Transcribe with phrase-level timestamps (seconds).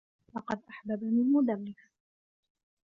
[0.35, 1.75] لقد أحببني المدرّس.